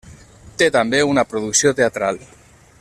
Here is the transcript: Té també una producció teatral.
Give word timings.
Té 0.61 0.69
també 0.77 1.03
una 1.09 1.25
producció 1.35 1.75
teatral. 1.81 2.21